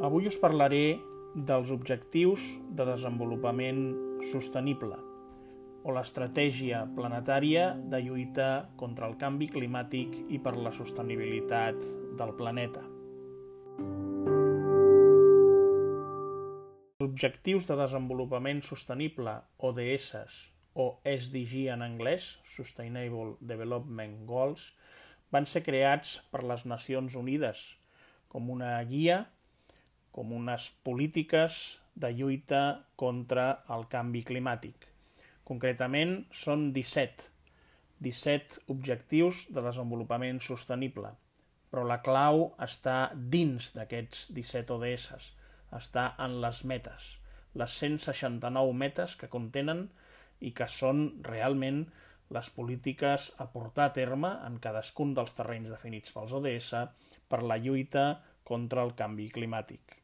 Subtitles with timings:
[0.00, 0.96] Avui us parlaré
[1.36, 2.40] dels objectius
[2.72, 3.80] de desenvolupament
[4.30, 4.96] sostenible
[5.84, 8.46] o l'estratègia planetària de lluita
[8.80, 11.84] contra el canvi climàtic i per la sostenibilitat
[12.16, 12.80] del planeta.
[16.96, 19.34] Els objectius de desenvolupament sostenible,
[19.68, 20.38] ODS,
[20.80, 24.70] o SDG en anglès, Sustainable Development Goals,
[25.28, 27.66] van ser creats per les Nacions Unides
[28.32, 29.26] com una guia,
[30.14, 32.62] com unes polítiques de lluita
[32.96, 34.86] contra el canvi climàtic.
[35.46, 37.30] Concretament, són 17,
[38.06, 41.12] 17 objectius de desenvolupament sostenible,
[41.70, 45.32] però la clau està dins d'aquests 17 ODS,
[45.76, 47.10] està en les metes,
[47.54, 49.88] les 169 metes que contenen
[50.40, 51.84] i que són realment
[52.34, 56.74] les polítiques a portar a terme en cadascun dels terrenys definits pels ODS
[57.30, 58.04] per la lluita
[58.46, 59.99] contra el canvi climàtic.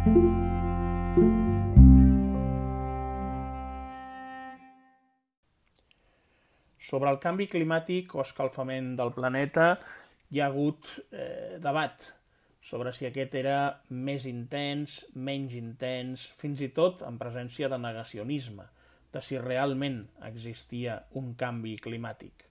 [0.00, 0.14] Sobre
[7.10, 9.66] el canvi climàtic o escalfament del planeta
[10.32, 12.06] hi ha hagut eh, debat
[12.64, 18.64] sobre si aquest era més intens, menys intens, fins i tot en presència de negacionisme,
[19.12, 22.46] de si realment existia un canvi climàtic.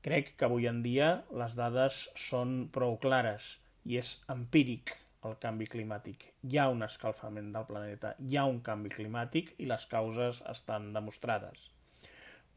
[0.00, 4.96] Crec que avui en dia les dades són prou clares i és empíric
[5.26, 6.24] el canvi climàtic.
[6.46, 10.92] Hi ha un escalfament del planeta, hi ha un canvi climàtic i les causes estan
[10.94, 11.70] demostrades.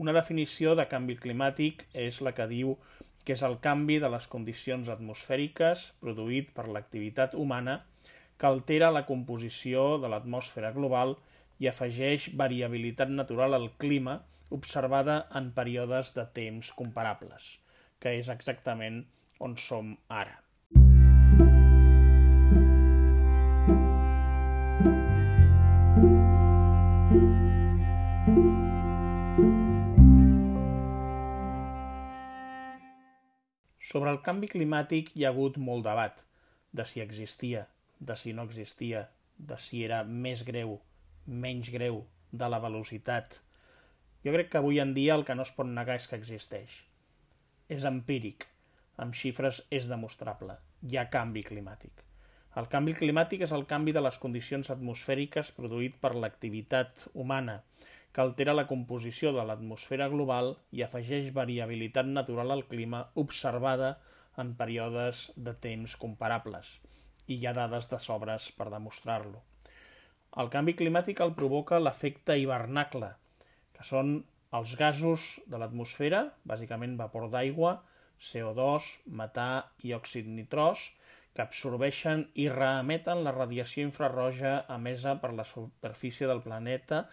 [0.02, 2.76] Una definició de canvi climàtic és la que diu
[3.26, 7.82] que és el canvi de les condicions atmosfèriques produït per l'activitat humana
[8.42, 11.16] que altera la composició de l'atmosfera global
[11.62, 17.58] i afegeix variabilitat natural al clima observada en períodes de temps comparables,
[18.02, 19.04] que és exactament
[19.39, 20.39] on som ara.
[33.91, 36.21] Sobre el canvi climàtic hi ha hagut molt debat
[36.79, 37.65] de si existia,
[37.99, 39.02] de si no existia,
[39.35, 40.77] de si era més greu,
[41.27, 43.41] menys greu, de la velocitat.
[44.23, 46.77] Jo crec que avui en dia el que no es pot negar és que existeix.
[47.67, 48.47] És empíric,
[48.95, 50.55] amb xifres és demostrable.
[50.87, 52.05] Hi ha canvi climàtic.
[52.55, 57.59] El canvi climàtic és el canvi de les condicions atmosfèriques produït per l'activitat humana,
[58.14, 63.94] que altera la composició de l'atmosfera global i afegeix variabilitat natural al clima observada
[64.42, 66.73] en períodes de temps comparables.
[67.27, 69.42] I hi ha dades de sobres per demostrar-lo.
[70.42, 73.14] El canvi climàtic el provoca l'efecte hivernacle,
[73.76, 74.21] que són
[74.55, 77.77] els gasos de l'atmosfera, bàsicament vapor d'aigua,
[78.21, 78.88] CO2,
[79.20, 79.50] metà
[79.88, 80.92] i òxid nitrós,
[81.36, 87.05] que absorbeixen i reemeten la radiació infrarroja emesa per la superfície del planeta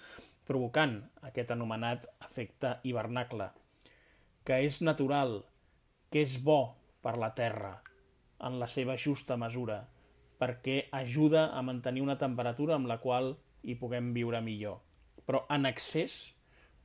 [0.49, 0.97] provocant
[1.29, 3.51] aquest anomenat efecte hivernacle,
[4.49, 5.43] que és natural,
[6.11, 6.61] que és bo
[7.05, 7.77] per la Terra
[8.49, 9.83] en la seva justa mesura,
[10.39, 14.79] perquè ajuda a mantenir una temperatura amb la qual hi puguem viure millor.
[15.27, 16.15] Però en excés,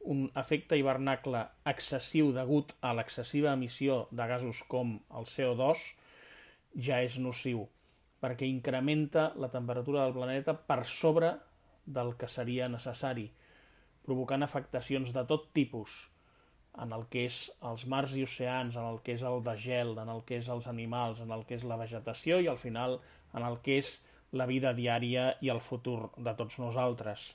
[0.03, 5.85] un efecte hivernacle excessiu degut a l'excessiva emissió de gasos com el CO2
[6.87, 7.67] ja és nociu,
[8.19, 11.35] perquè incrementa la temperatura del planeta per sobre
[11.85, 13.29] del que seria necessari,
[14.05, 15.95] provocant afectacions de tot tipus
[16.83, 17.37] en el que és
[17.69, 20.49] els mars i oceans, en el que és el de gel, en el que és
[20.49, 22.97] els animals, en el que és la vegetació i al final
[23.33, 23.95] en el que és
[24.33, 27.33] la vida diària i el futur de tots nosaltres.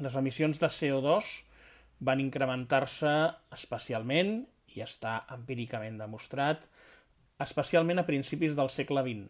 [0.00, 1.32] Les emissions de CO2
[2.04, 3.12] van incrementar-se
[3.56, 6.66] especialment, i està empíricament demostrat,
[7.40, 9.28] especialment a principis del segle XX,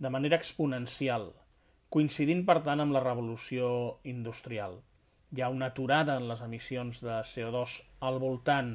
[0.00, 1.30] de manera exponencial,
[1.92, 3.68] coincidint per tant amb la revolució
[4.04, 4.80] industrial
[5.36, 7.76] hi ha una aturada en les emissions de CO2
[8.08, 8.70] al voltant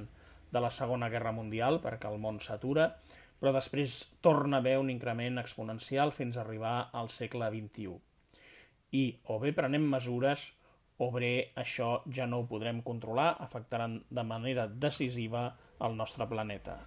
[0.54, 2.92] de la Segona Guerra Mundial, perquè el món s'atura,
[3.42, 7.98] però després torna a haver un increment exponencial fins a arribar al segle XXI.
[8.94, 9.04] I
[9.34, 10.52] o bé prenem mesures
[11.02, 15.48] o bé això ja no ho podrem controlar, afectaran de manera decisiva
[15.81, 16.78] el nostre planeta.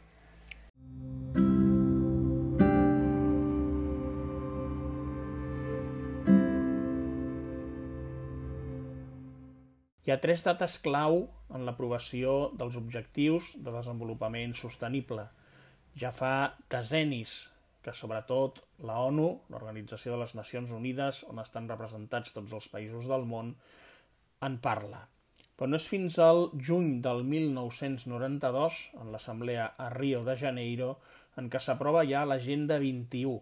[10.04, 11.22] Hi ha tres dates clau
[11.56, 15.22] en l'aprovació dels objectius de desenvolupament sostenible.
[15.96, 16.32] Ja fa
[16.68, 17.32] desenis
[17.84, 23.08] que sobretot la ONU, l'Organització de les Nacions Unides, on estan representats tots els països
[23.08, 23.54] del món,
[24.44, 25.06] en parla.
[25.56, 30.96] però no és fins al juny del 1992, en l'assemblea a Rio de Janeiro,
[31.38, 33.36] en què s'aprova ja l'Agenda 21,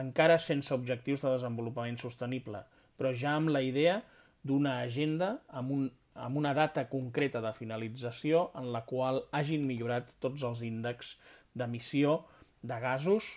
[0.00, 2.62] encara sense objectius de desenvolupament sostenible,
[2.96, 3.98] però ja amb la idea
[4.44, 10.12] d'una agenda amb, un, amb una data concreta de finalització en la qual hagin millorat
[10.20, 11.16] tots els índexs
[11.54, 12.20] d'emissió
[12.62, 13.30] de gasos,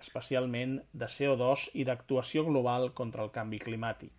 [0.00, 4.12] especialment de CO2 i d'actuació global contra el canvi climàtic.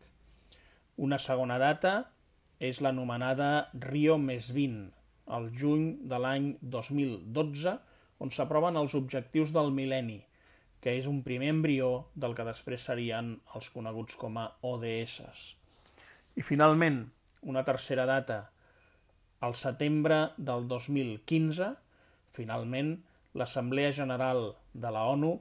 [0.98, 1.94] Una segona data
[2.64, 4.92] és l'anomenada Rio més 20,
[5.38, 7.74] el juny de l'any 2012,
[8.24, 10.22] on s'aproven els objectius del mil·lenni,
[10.84, 15.63] que és un primer embrió del que després serien els coneguts com a ODS.
[16.34, 17.04] I finalment,
[17.46, 18.40] una tercera data,
[19.46, 21.68] al setembre del 2015,
[22.34, 22.96] finalment,
[23.38, 25.34] l'Assemblea General de la ONU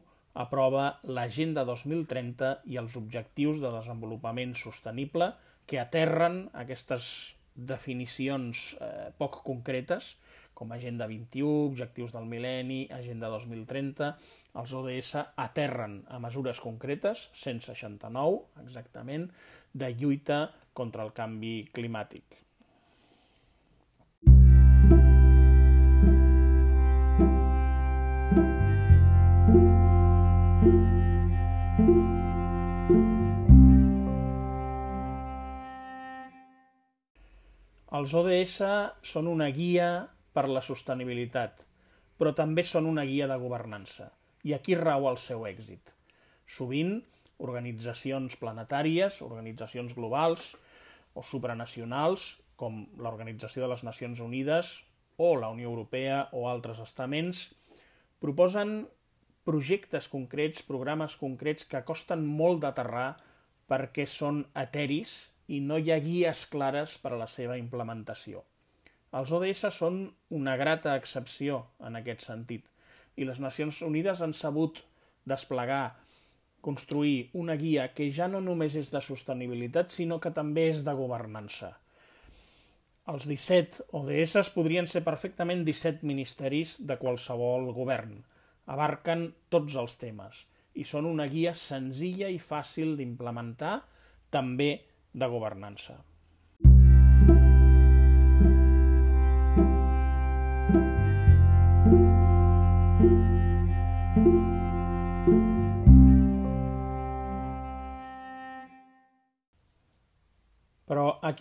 [0.42, 5.32] aprova l'Agenda 2030 i els Objectius de Desenvolupament Sostenible
[5.68, 7.06] que aterren aquestes
[7.54, 10.14] definicions eh, poc concretes
[10.62, 14.12] com Agenda 21, Objectius del Mil·lenni, Agenda 2030,
[14.62, 19.26] els ODS aterren a mesures concretes, 169 exactament,
[19.74, 22.38] de lluita contra el canvi climàtic.
[37.92, 38.58] Els ODS
[39.10, 39.88] són una guia
[40.32, 41.64] per la sostenibilitat,
[42.18, 44.10] però també són una guia de governança.
[44.44, 45.92] I aquí rau el seu èxit.
[46.46, 47.00] Sovint,
[47.42, 50.52] organitzacions planetàries, organitzacions globals
[51.14, 54.76] o supranacionals, com l'Organització de les Nacions Unides
[55.18, 57.48] o la Unió Europea o altres estaments,
[58.22, 58.86] proposen
[59.44, 63.08] projectes concrets, programes concrets que costen molt d'aterrar
[63.70, 65.16] perquè són eteris
[65.50, 68.44] i no hi ha guies clares per a la seva implementació.
[69.12, 72.68] Els ODS són una grata excepció en aquest sentit
[73.16, 74.80] i les Nacions Unides han sabut
[75.28, 75.98] desplegar,
[76.62, 80.94] construir una guia que ja no només és de sostenibilitat, sinó que també és de
[80.96, 81.74] governança.
[83.12, 88.14] Els 17 ODS podrien ser perfectament 17 ministeris de qualsevol govern.
[88.70, 90.44] Abarquen tots els temes
[90.78, 93.80] i són una guia senzilla i fàcil d'implementar
[94.30, 94.70] també
[95.12, 95.98] de governança.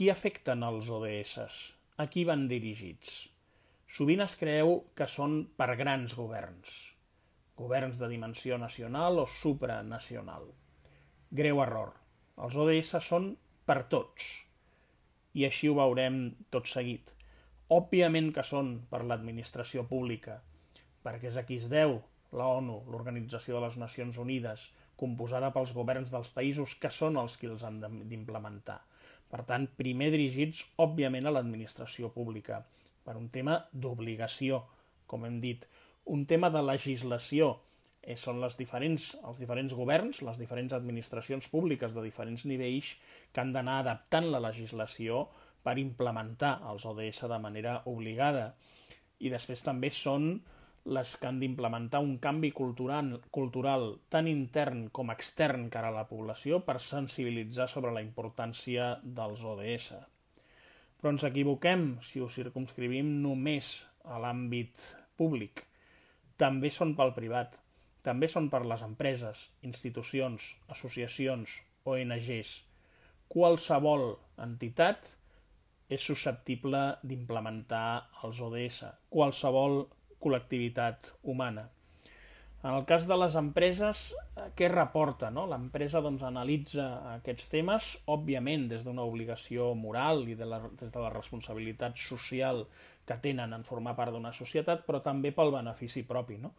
[0.02, 1.52] Qui afecten els ODS?
[2.02, 3.28] A qui van dirigits?
[3.86, 6.72] Sovint es creu que són per grans governs,
[7.62, 10.48] governs de dimensió nacional o supranacional.
[11.30, 11.94] Greu error.
[12.34, 13.30] Els ODS són
[13.70, 14.32] per tots.
[15.38, 17.14] I així ho veurem tot seguit.
[17.70, 20.42] Òbviament que són per l'administració pública,
[21.06, 22.00] perquè és a qui es deu
[22.34, 24.66] la ONU, l'Organització de les Nacions Unides,
[24.98, 28.82] composada pels governs dels països que són els qui els han d'implementar.
[29.32, 32.60] Per tant, primer dirigits, òbviament, a l'administració pública,
[33.06, 34.62] per un tema d'obligació,
[35.08, 35.64] com hem dit,
[36.12, 37.54] un tema de legislació,
[38.02, 42.96] eh, són les diferents, els diferents governs, les diferents administracions públiques de diferents nivells
[43.32, 45.28] que han d'anar adaptant la legislació
[45.64, 48.56] per implementar els ODS de manera obligada.
[49.22, 50.34] I després també són
[50.86, 56.08] les que han d'implementar un canvi cultural, cultural tant intern com extern cara a la
[56.10, 59.92] població per sensibilitzar sobre la importància dels ODS.
[60.98, 64.82] Però ens equivoquem si ho circumscrivim només a l'àmbit
[65.18, 65.66] públic.
[66.42, 67.62] També són pel privat
[68.06, 71.54] també són per les empreses, institucions, associacions,
[71.86, 72.54] ONGs.
[73.32, 74.08] Qualsevol
[74.42, 75.12] entitat
[75.92, 78.80] és susceptible d'implementar els ODS,
[79.14, 79.84] qualsevol
[80.22, 81.68] col·lectivitat humana.
[82.62, 84.02] En el cas de les empreses,
[84.38, 85.32] eh, què reporta?
[85.34, 85.48] No?
[85.50, 86.86] L'empresa doncs, analitza
[87.16, 92.68] aquests temes, òbviament des d'una obligació moral i de la, des de la responsabilitat social
[93.10, 96.38] que tenen en formar part d'una societat, però també pel benefici propi.
[96.38, 96.54] No?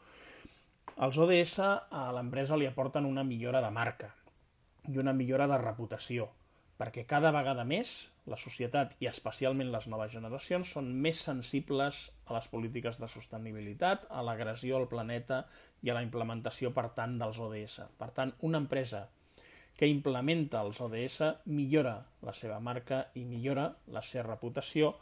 [1.06, 4.10] Els ODS a l'empresa li aporten una millora de marca
[4.90, 6.26] i una millora de reputació,
[6.82, 12.36] perquè cada vegada més la societat i especialment les noves generacions són més sensibles a
[12.36, 15.42] les polítiques de sostenibilitat, a l'agressió al planeta
[15.82, 17.80] i a la implementació, per tant, dels ODS.
[17.98, 19.08] Per tant, una empresa
[19.76, 21.18] que implementa els ODS
[21.50, 24.92] millora la seva marca i millora la seva reputació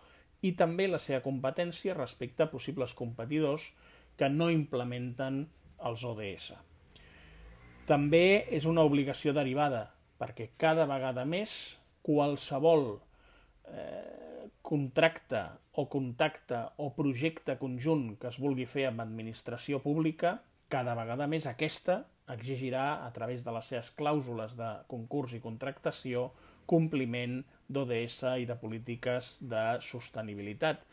[0.46, 3.72] i també la seva competència respecte a possibles competidors
[4.16, 5.42] que no implementen
[5.78, 6.54] als ODS.
[7.88, 11.52] També és una obligació derivada, perquè cada vegada més
[12.06, 13.00] qualsevol
[14.62, 15.40] contracte
[15.80, 20.38] o contacte o projecte conjunt que es vulgui fer amb administració pública,
[20.70, 26.28] cada vegada més aquesta exigirà, a través de les seves clàusules de concurs i contractació,
[26.70, 30.84] compliment d'ODS i de polítiques de sostenibilitat.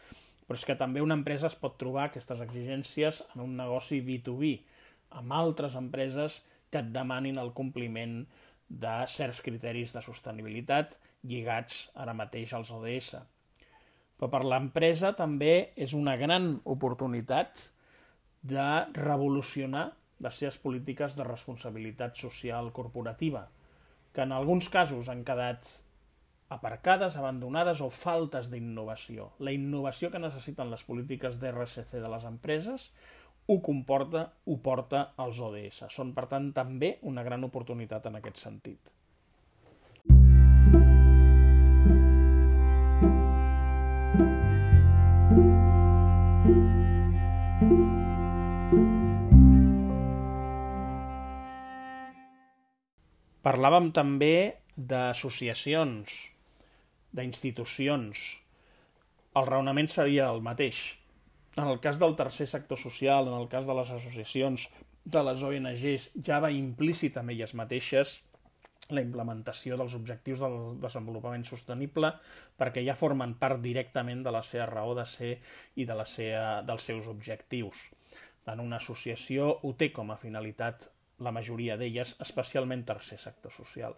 [0.48, 4.56] Però és que també una empresa es pot trobar aquestes exigències en un negoci B2B,
[5.20, 6.42] amb altres empreses
[6.72, 8.24] que et demanin el compliment
[8.68, 13.16] de certs criteris de sostenibilitat lligats ara mateix als ODS.
[14.18, 17.70] Però per l'empresa també és una gran oportunitat
[18.42, 19.92] de revolucionar
[20.24, 23.48] les seves polítiques de responsabilitat social corporativa,
[24.14, 25.68] que en alguns casos han quedat
[26.50, 29.32] aparcades, abandonades o faltes d'innovació.
[29.44, 32.90] La innovació que necessiten les polítiques d'RSC de les empreses
[33.48, 35.86] ho comporta, ho porta als ODS.
[35.94, 38.97] Són, per tant, també una gran oportunitat en aquest sentit.
[53.48, 56.14] Parlàvem també d'associacions,
[57.16, 58.24] d'institucions.
[59.40, 60.82] El raonament seria el mateix.
[61.56, 64.66] En el cas del tercer sector social, en el cas de les associacions,
[65.08, 68.18] de les ONGs, ja va implícit amb elles mateixes
[68.92, 72.12] la implementació dels objectius del desenvolupament sostenible
[72.60, 75.34] perquè ja formen part directament de la seva raó de ser
[75.80, 77.88] i de la seva, dels seus objectius.
[78.48, 80.92] En una associació ho té com a finalitat
[81.24, 83.96] la majoria d'elles, especialment tercer sector social.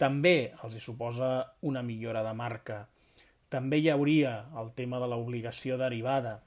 [0.00, 1.30] També els hi suposa
[1.68, 2.86] una millora de marca.
[3.52, 6.38] També hi hauria el tema de l'obligació derivada.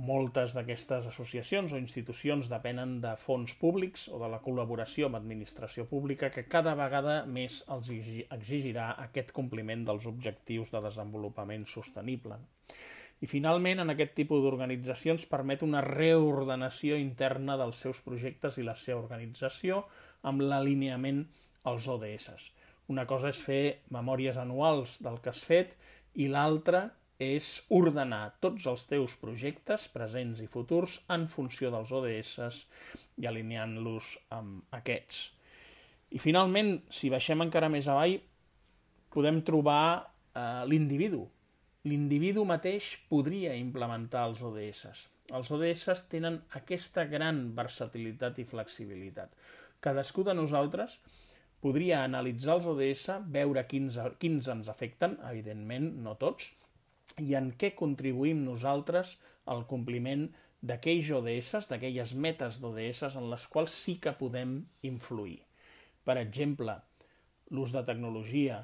[0.00, 5.84] Moltes d'aquestes associacions o institucions depenen de fons públics o de la col·laboració amb administració
[5.90, 12.38] pública que cada vegada més els exigirà aquest compliment dels objectius de desenvolupament sostenible.
[13.20, 18.76] I finalment, en aquest tipus d'organitzacions permet una reordenació interna dels seus projectes i la
[18.80, 19.82] seva organització
[20.24, 21.26] amb l'alineament
[21.68, 22.46] als ODS.
[22.90, 25.76] Una cosa és fer memòries anuals del que has fet
[26.16, 26.88] i l'altra
[27.20, 32.62] és ordenar tots els teus projectes, presents i futurs, en funció dels ODS
[33.20, 35.26] i alineant-los amb aquests.
[36.16, 38.16] I finalment, si baixem encara més avall,
[39.12, 41.26] podem trobar eh, l'individu.
[41.88, 44.98] L'individu mateix podria implementar els ODS.
[45.32, 49.30] Els ODS tenen aquesta gran versatilitat i flexibilitat.
[49.80, 50.98] Cadascú de nosaltres
[51.64, 56.50] podria analitzar els ODS, veure quins, quins ens afecten, evidentment no tots,
[57.16, 59.14] i en què contribuïm nosaltres
[59.48, 60.26] al compliment
[60.60, 65.38] d'aquells ODS, d'aquelles metes d'ODS en les quals sí que podem influir.
[66.04, 66.76] Per exemple,
[67.56, 68.60] l'ús de tecnologia,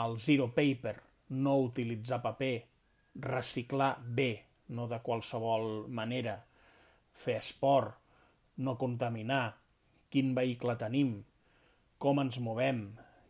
[0.00, 0.96] el zero paper,
[1.28, 2.66] no utilitzar paper,
[3.20, 6.38] reciclar bé, no de qualsevol manera,
[7.18, 7.96] fer esport,
[8.58, 9.58] no contaminar,
[10.10, 11.22] quin vehicle tenim,
[11.98, 12.82] com ens movem.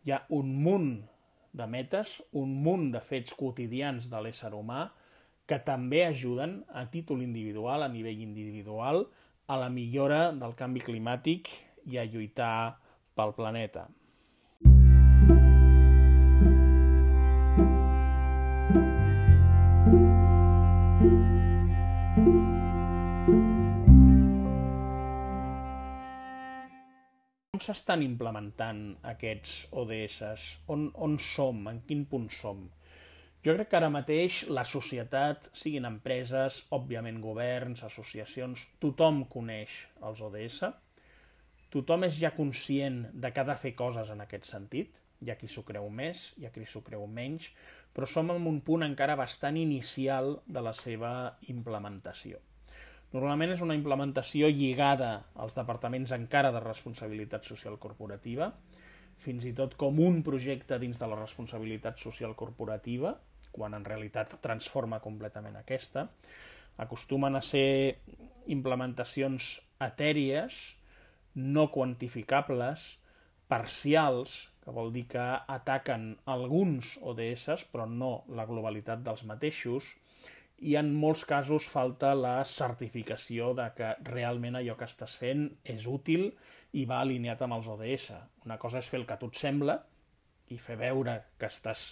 [0.05, 0.91] Hi ha un munt
[1.53, 4.89] de metes, un munt de fets quotidians de l'ésser humà
[5.49, 9.07] que també ajuden a títol individual, a nivell individual,
[9.49, 11.49] a la millora del canvi climàtic
[11.89, 12.77] i a lluitar
[13.17, 13.87] pel planeta.
[27.69, 30.17] S'estan implementant aquests ODS?
[30.73, 31.67] On, on som?
[31.69, 32.63] En quin punt som?
[33.45, 40.23] Jo crec que ara mateix la societat, siguin empreses, òbviament governs, associacions, tothom coneix els
[40.25, 40.65] ODS,
[41.71, 45.37] tothom és ja conscient de que ha de fer coses en aquest sentit, hi ha
[45.39, 47.51] qui s'ho creu més, hi ha qui s'ho creu menys,
[47.95, 51.13] però som en un punt encara bastant inicial de la seva
[51.53, 52.41] implementació.
[53.09, 58.51] Normalment és una implementació lligada als departaments encara de responsabilitat social corporativa,
[59.19, 63.15] fins i tot com un projecte dins de la responsabilitat social corporativa,
[63.51, 66.05] quan en realitat transforma completament aquesta.
[66.79, 67.97] Acostumen a ser
[68.47, 70.59] implementacions etèries,
[71.33, 72.85] no quantificables,
[73.49, 79.95] parcials, que vol dir que ataquen alguns ODS, però no la globalitat dels mateixos,
[80.61, 85.87] i en molts casos falta la certificació de que realment allò que estàs fent és
[85.87, 86.29] útil
[86.77, 88.11] i va alineat amb els ODS.
[88.45, 89.79] Una cosa és fer el que a tu et sembla
[90.53, 91.85] i fer veure que estàs,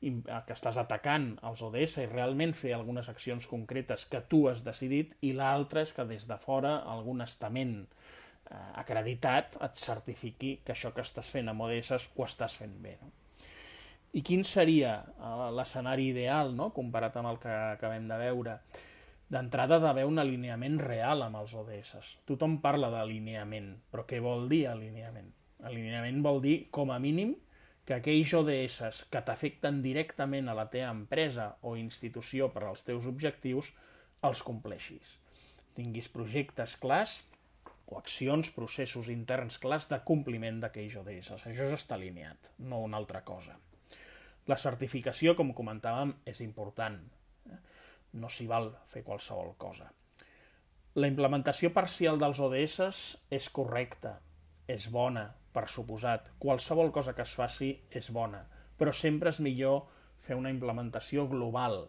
[0.00, 5.16] que estàs atacant els ODS i realment fer algunes accions concretes que tu has decidit
[5.26, 10.94] i l'altra és que des de fora algun estament eh, acreditat et certifiqui que això
[10.94, 12.96] que estàs fent amb ODS ho estàs fent bé.
[13.02, 13.12] No?
[14.12, 16.70] I quin seria eh, l'escenari ideal, no?
[16.76, 18.58] comparat amb el que acabem de veure?
[19.26, 22.20] D'entrada, d'haver un alineament real amb els ODS.
[22.28, 25.32] Tothom parla d'alineament, però què vol dir alineament?
[25.66, 27.34] Alineament vol dir, com a mínim,
[27.86, 33.06] que aquells ODS que t'afecten directament a la teva empresa o institució per als teus
[33.06, 33.72] objectius
[34.26, 35.16] els compleixis.
[35.76, 37.20] Tinguis projectes clars
[37.86, 41.32] o accions, processos interns clars de compliment d'aquells ODS.
[41.36, 43.54] Això ja està alineat, no una altra cosa.
[44.46, 47.00] La certificació, com comentàvem, és important.
[48.16, 49.88] No s'hi val fer qualsevol cosa.
[50.96, 52.78] La implementació parcial dels ODS
[53.36, 54.14] és correcta,
[54.70, 56.30] és bona, per suposat.
[56.38, 58.44] Qualsevol cosa que es faci és bona,
[58.78, 59.82] però sempre és millor
[60.22, 61.86] fer una implementació global,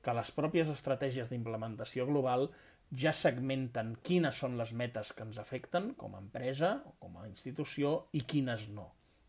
[0.00, 2.48] que les pròpies estratègies d'implementació global
[2.90, 7.28] ja segmenten quines són les metes que ens afecten com a empresa o com a
[7.28, 8.88] institució i quines no.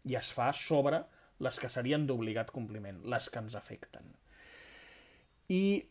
[0.10, 1.04] I es fa sobre
[1.42, 4.06] les que serien d'obligat compliment, les que ens afecten.
[5.52, 5.82] I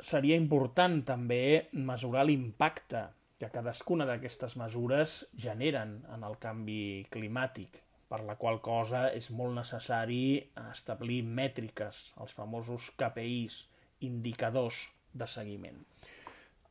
[0.00, 3.06] seria important també mesurar l'impacte
[3.40, 7.80] que cadascuna d'aquestes mesures generen en el canvi climàtic,
[8.10, 13.62] per la qual cosa és molt necessari establir mètriques, els famosos KPIs,
[14.10, 15.84] indicadors de seguiment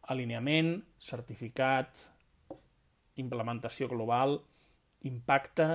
[0.10, 2.08] alineament, certificat,
[3.22, 4.40] implementació global,
[5.06, 5.68] impacte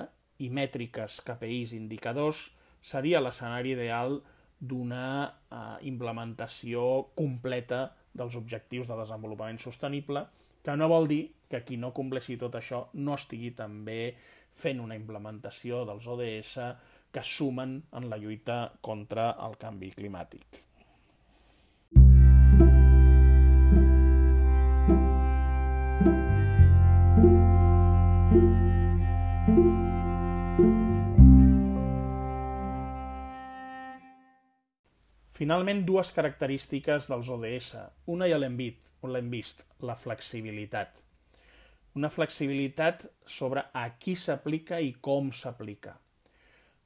[0.45, 2.47] i mètriques, KPIs, indicadors,
[2.85, 4.19] seria l'escenari ideal
[4.61, 5.61] d'una eh,
[5.91, 10.25] implementació completa dels objectius de desenvolupament sostenible,
[10.65, 14.15] que no vol dir que qui no compleixi tot això no estigui també
[14.55, 16.55] fent una implementació dels ODS
[17.15, 20.63] que sumen en la lluita contra el canvi climàtic.
[35.35, 37.73] Finalment, dues característiques dels ODS.
[38.15, 41.01] Una ja l'hem vist, l'hem vist, la flexibilitat.
[41.99, 45.97] Una flexibilitat sobre a qui s'aplica i com s'aplica.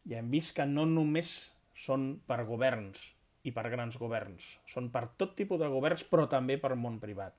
[0.09, 1.35] Ja hem vist que no només
[1.77, 3.05] són per governs
[3.45, 7.37] i per grans governs, són per tot tipus de governs, però també per món privat,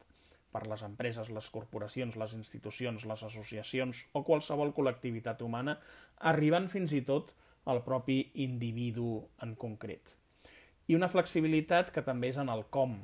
[0.53, 5.79] per les empreses, les corporacions, les institucions, les associacions o qualsevol col·lectivitat humana,
[6.35, 7.33] arribant fins i tot
[7.65, 10.19] al propi individu en concret
[10.89, 12.95] i una flexibilitat que també és en el com.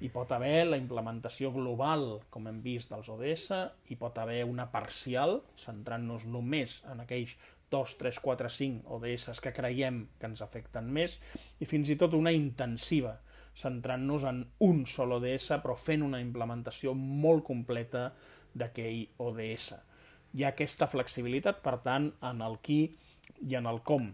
[0.00, 3.50] Hi pot haver la implementació global, com hem vist, dels ODS,
[3.90, 7.34] hi pot haver una parcial, centrant-nos només en aquells
[7.68, 11.18] 2, 3, 4, 5 ODS que creiem que ens afecten més,
[11.60, 13.18] i fins i tot una intensiva,
[13.58, 18.06] centrant-nos en un sol ODS, però fent una implementació molt completa
[18.54, 19.74] d'aquell ODS.
[20.32, 22.80] Hi ha aquesta flexibilitat, per tant, en el qui
[23.44, 24.08] i en el com.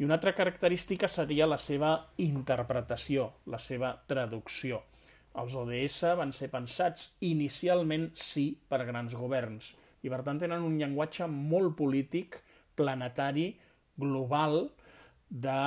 [0.00, 1.90] I una altra característica seria la seva
[2.24, 4.78] interpretació, la seva traducció.
[5.36, 9.68] Els ODS van ser pensats inicialment sí per grans governs
[10.00, 12.40] i per tant tenen un llenguatge molt polític,
[12.80, 13.50] planetari,
[14.00, 14.70] global,
[15.28, 15.60] de,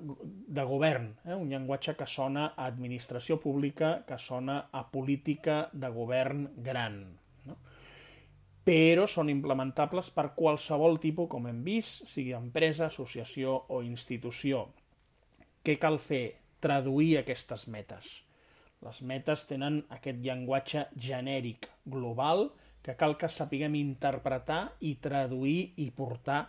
[0.00, 1.36] de govern, eh?
[1.36, 7.02] un llenguatge que sona a administració pública, que sona a política de govern gran
[8.66, 14.68] però són implementables per qualsevol tipus, com hem vist, sigui empresa, associació o institució.
[15.62, 16.24] Què cal fer?
[16.62, 18.06] Traduir aquestes metes.
[18.82, 22.48] Les metes tenen aquest llenguatge genèric, global,
[22.82, 26.44] que cal que sapiguem interpretar i traduir i portar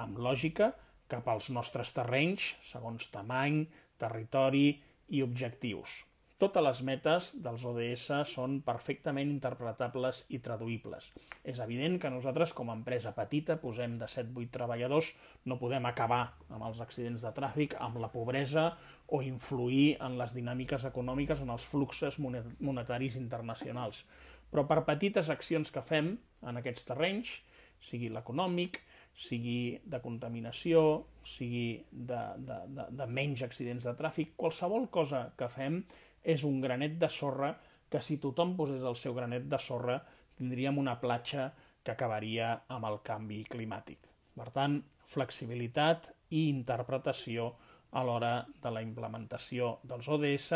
[0.00, 0.70] amb lògica
[1.10, 3.64] cap als nostres terrenys, segons tamany,
[4.00, 4.78] territori
[5.12, 6.00] i objectius.
[6.40, 11.10] Totes les metes dels ODS són perfectament interpretables i traduïbles.
[11.44, 15.10] És evident que nosaltres, com a empresa petita, posem de 7-8 treballadors,
[15.44, 18.70] no podem acabar amb els accidents de tràfic, amb la pobresa
[19.12, 24.06] o influir en les dinàmiques econòmiques, en els fluxes monetaris internacionals.
[24.48, 27.36] Però per petites accions que fem en aquests terrenys,
[27.84, 28.80] sigui l'econòmic,
[29.12, 35.52] sigui de contaminació, sigui de, de, de, de menys accidents de tràfic, qualsevol cosa que
[35.52, 35.82] fem
[36.22, 37.54] és un granet de sorra
[37.90, 39.98] que si tothom posés el seu granet de sorra
[40.38, 41.50] tindríem una platja
[41.82, 44.06] que acabaria amb el canvi climàtic.
[44.36, 44.78] Per tant,
[45.10, 47.50] flexibilitat i interpretació
[47.90, 50.52] a l'hora de la implementació dels ODS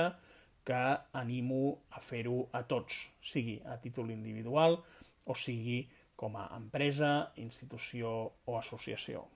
[0.65, 0.83] que
[1.21, 1.61] animo
[1.93, 4.79] a fer-ho a tots, sigui a títol individual
[5.27, 5.83] o sigui
[6.17, 8.15] com a empresa, institució
[8.47, 9.27] o associació.